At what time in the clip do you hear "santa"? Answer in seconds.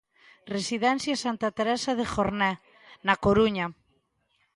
1.23-1.47